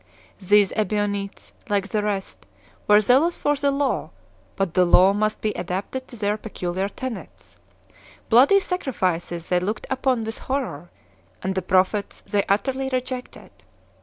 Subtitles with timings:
[0.39, 2.47] These Ebionites, like the rest,
[2.87, 4.09] were zealous for the law,
[4.55, 7.59] but the law must be adapted to their peculiar tenets;
[8.27, 10.89] bloody sacrifices they looked upon with horror,
[11.43, 13.51] and the prophets they utterly rejected.